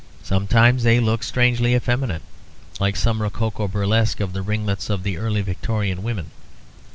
[0.23, 2.23] Sometimes they look strangely effeminate,
[2.79, 6.31] like some rococo burlesque of the ringlets of an Early Victorian woman.